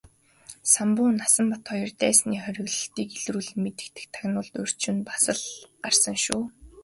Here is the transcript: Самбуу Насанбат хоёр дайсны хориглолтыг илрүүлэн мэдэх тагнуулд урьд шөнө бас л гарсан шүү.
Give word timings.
Самбуу 0.73 1.09
Насанбат 1.19 1.63
хоёр 1.71 1.91
дайсны 2.01 2.35
хориглолтыг 2.43 3.07
илрүүлэн 3.17 3.59
мэдэх 3.63 4.05
тагнуулд 4.15 4.53
урьд 4.61 4.77
шөнө 4.83 5.03
бас 5.09 5.23
л 5.37 5.41
гарсан 5.83 6.17
шүү. 6.25 6.43